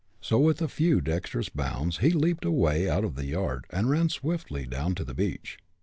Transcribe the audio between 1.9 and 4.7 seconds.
he leaped away out of the yard, and ran swiftly